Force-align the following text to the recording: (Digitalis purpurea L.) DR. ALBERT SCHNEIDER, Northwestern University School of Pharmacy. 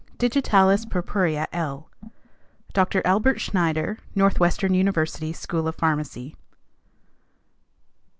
(Digitalis 0.17 0.83
purpurea 0.83 1.45
L.) 1.53 1.91
DR. 2.73 3.03
ALBERT 3.05 3.39
SCHNEIDER, 3.39 3.99
Northwestern 4.15 4.73
University 4.73 5.31
School 5.31 5.67
of 5.67 5.75
Pharmacy. 5.75 6.35